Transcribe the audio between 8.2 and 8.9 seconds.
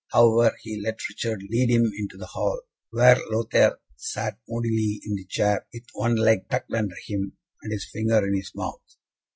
in his mouth.